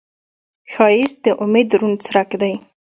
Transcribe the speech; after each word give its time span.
ښایست 0.71 1.19
د 1.25 1.27
امید 1.43 1.69
روڼ 1.79 1.93
څرک 2.05 2.29
دی 2.41 2.53